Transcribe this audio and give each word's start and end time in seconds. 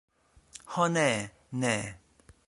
Ho 0.75 0.87
ne, 0.95 1.07
ne. 1.61 1.75